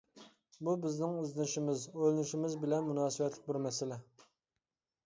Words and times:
بۇ 0.67 0.73
بىزنىڭ 0.85 1.13
ئىزدىنىشىمىز، 1.25 1.83
ئويلىنىشىمىز 1.91 2.57
بىلەن 2.65 2.89
مۇناسىۋەتلىك 2.89 3.47
بىر 3.53 3.63
مەسىلە. 3.69 4.03